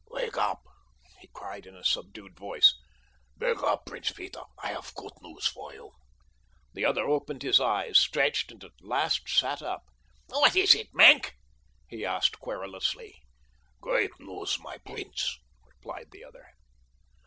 [0.09, 0.63] "Wake up!"
[1.19, 2.73] he cried in a subdued voice.
[3.37, 5.91] "Wake up, Prince Peter; I have good news for you."
[6.73, 9.83] The other opened his eyes, stretched, and at last sat up.
[10.25, 11.35] "What is it, Maenck?"
[11.87, 13.21] he asked querulously.
[13.79, 15.37] "Great news, my prince,"
[15.67, 16.47] replied the other.